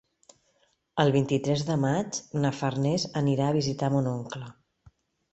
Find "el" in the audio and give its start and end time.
1.01-1.11